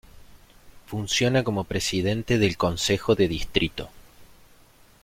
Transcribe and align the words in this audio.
Funciona 0.87 1.43
como 1.43 1.63
presidente 1.65 2.39
del 2.39 2.57
Concejo 2.57 3.13
de 3.13 3.27
Distrito. 3.27 3.89